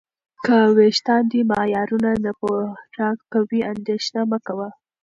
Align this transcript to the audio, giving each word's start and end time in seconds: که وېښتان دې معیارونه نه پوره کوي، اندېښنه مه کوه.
که 0.45 0.57
وېښتان 0.77 1.23
دې 1.31 1.41
معیارونه 1.49 2.11
نه 2.25 2.31
پوره 2.39 3.09
کوي، 3.33 3.59
اندېښنه 3.71 4.21
مه 4.31 4.39
کوه. 4.45 4.67